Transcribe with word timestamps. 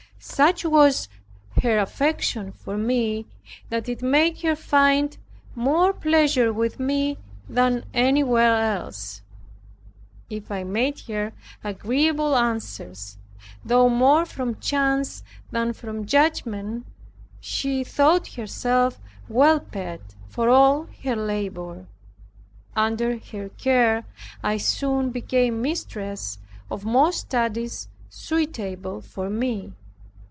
Such 0.23 0.63
was 0.63 1.09
her 1.63 1.79
affection 1.79 2.51
for 2.51 2.77
me 2.77 3.25
that 3.69 3.89
it 3.89 4.03
made 4.03 4.41
her 4.43 4.55
find 4.55 5.17
more 5.55 5.93
pleasure 5.93 6.53
with 6.53 6.79
me 6.79 7.17
than 7.49 7.85
anywhere 7.91 8.55
else. 8.55 9.23
If 10.29 10.51
I 10.51 10.63
made 10.63 10.99
her 11.07 11.33
agreeable 11.63 12.37
answers, 12.37 13.17
though 13.65 13.89
more 13.89 14.27
from 14.27 14.59
chance 14.59 15.23
than 15.49 15.73
from 15.73 16.05
judgment, 16.05 16.85
she 17.39 17.83
thought 17.83 18.27
herself 18.35 19.01
well 19.27 19.59
paid 19.59 20.01
for 20.27 20.49
all 20.49 20.85
her 21.01 21.15
labor. 21.15 21.87
Under 22.75 23.17
her 23.17 23.49
care 23.49 24.05
I 24.43 24.57
soon 24.57 25.09
became 25.09 25.63
mistress 25.63 26.37
of 26.69 26.85
most 26.85 27.21
studies 27.21 27.87
suitable 28.07 29.01
for 29.01 29.27
me. 29.27 29.73